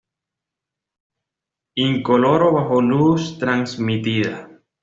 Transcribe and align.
Incoloro 1.83 2.51
bajo 2.53 2.81
luz 2.81 3.37
transmitida. 3.37 4.49